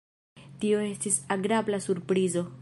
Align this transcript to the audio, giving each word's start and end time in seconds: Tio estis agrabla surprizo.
Tio 0.63 0.79
estis 0.85 1.19
agrabla 1.37 1.81
surprizo. 1.89 2.45